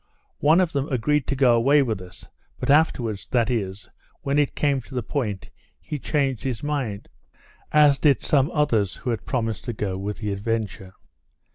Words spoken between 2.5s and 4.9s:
but afterwards, that is, when it came